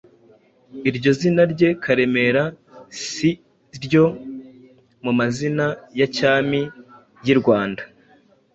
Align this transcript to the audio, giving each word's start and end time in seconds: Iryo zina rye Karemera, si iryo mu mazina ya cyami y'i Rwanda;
Iryo 0.89 1.11
zina 1.19 1.43
rye 1.53 1.69
Karemera, 1.83 2.43
si 3.07 3.29
iryo 3.75 4.03
mu 5.03 5.11
mazina 5.19 5.65
ya 5.99 6.07
cyami 6.17 6.61
y'i 7.25 7.35
Rwanda; 7.39 7.83